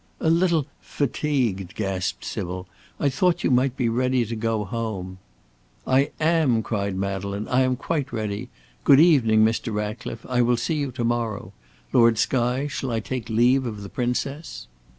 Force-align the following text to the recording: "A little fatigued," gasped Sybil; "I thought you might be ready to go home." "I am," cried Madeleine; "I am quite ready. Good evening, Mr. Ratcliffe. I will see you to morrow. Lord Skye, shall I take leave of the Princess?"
"A 0.19 0.31
little 0.31 0.65
fatigued," 0.81 1.75
gasped 1.75 2.25
Sybil; 2.25 2.65
"I 2.99 3.07
thought 3.07 3.43
you 3.43 3.51
might 3.51 3.77
be 3.77 3.87
ready 3.87 4.25
to 4.25 4.35
go 4.35 4.65
home." 4.65 5.19
"I 5.85 6.09
am," 6.19 6.63
cried 6.63 6.95
Madeleine; 6.95 7.47
"I 7.47 7.61
am 7.61 7.75
quite 7.75 8.11
ready. 8.11 8.49
Good 8.83 8.99
evening, 8.99 9.45
Mr. 9.45 9.71
Ratcliffe. 9.71 10.25
I 10.27 10.41
will 10.41 10.57
see 10.57 10.73
you 10.77 10.91
to 10.93 11.03
morrow. 11.03 11.53
Lord 11.93 12.17
Skye, 12.17 12.65
shall 12.65 12.89
I 12.89 12.99
take 12.99 13.29
leave 13.29 13.67
of 13.67 13.83
the 13.83 13.89
Princess?" 13.89 14.65